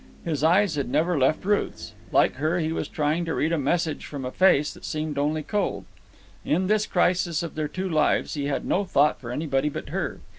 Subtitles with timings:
[0.25, 1.93] His eyes had never left Ruth's.
[2.11, 5.43] Like her, he was trying to read a message from a face that seemed only
[5.43, 5.85] cold.
[6.43, 10.19] In this crisis of their two lives he had no thought for anybody but her.